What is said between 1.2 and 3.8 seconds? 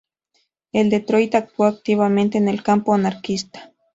actuó activamente en el campo anarquista.